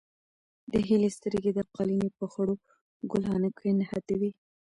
[0.71, 2.55] د هیلې سترګې د قالینې په خړو
[3.11, 4.31] ګلانو کې نښتې وې.